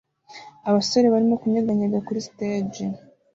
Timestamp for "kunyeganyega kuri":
1.41-2.19